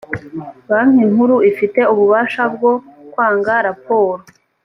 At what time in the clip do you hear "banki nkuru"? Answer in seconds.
0.69-1.35